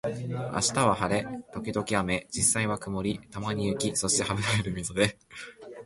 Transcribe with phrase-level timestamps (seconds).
[0.03, 0.27] 明
[0.59, 5.15] 日は晴れ、時々雨、実際は曇り、たまに雪、そしてハブられるみぞれ